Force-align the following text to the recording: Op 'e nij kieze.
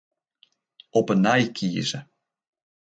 Op 0.97 1.07
'e 1.09 1.15
nij 1.23 1.41
kieze. 1.55 1.99